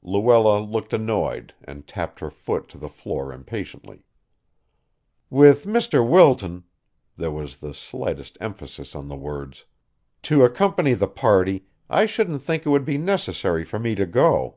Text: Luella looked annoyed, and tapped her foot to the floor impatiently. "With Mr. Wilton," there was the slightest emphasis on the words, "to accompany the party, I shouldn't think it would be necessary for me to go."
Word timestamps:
Luella 0.00 0.58
looked 0.58 0.94
annoyed, 0.94 1.52
and 1.64 1.86
tapped 1.86 2.20
her 2.20 2.30
foot 2.30 2.66
to 2.68 2.78
the 2.78 2.88
floor 2.88 3.30
impatiently. 3.30 4.06
"With 5.28 5.66
Mr. 5.66 6.00
Wilton," 6.08 6.64
there 7.18 7.30
was 7.30 7.58
the 7.58 7.74
slightest 7.74 8.38
emphasis 8.40 8.94
on 8.94 9.08
the 9.08 9.16
words, 9.16 9.66
"to 10.22 10.44
accompany 10.44 10.94
the 10.94 11.08
party, 11.08 11.66
I 11.90 12.06
shouldn't 12.06 12.40
think 12.40 12.64
it 12.64 12.70
would 12.70 12.86
be 12.86 12.96
necessary 12.96 13.66
for 13.66 13.78
me 13.78 13.94
to 13.96 14.06
go." 14.06 14.56